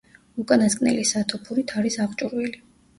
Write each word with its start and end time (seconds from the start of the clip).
უკანასკნელი 0.43 1.05
სათოფურით 1.11 1.77
არის 1.79 2.03
აღჭურვილი. 2.09 2.69